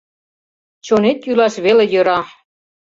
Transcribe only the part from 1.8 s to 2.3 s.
йӧра.